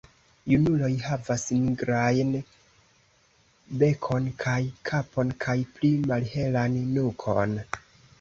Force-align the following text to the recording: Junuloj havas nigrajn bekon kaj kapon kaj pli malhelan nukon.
Junuloj 0.51 0.87
havas 1.07 1.43
nigrajn 1.65 2.31
bekon 3.83 4.31
kaj 4.45 4.55
kapon 4.91 5.35
kaj 5.45 5.55
pli 5.77 5.93
malhelan 6.07 6.79
nukon. 6.97 7.55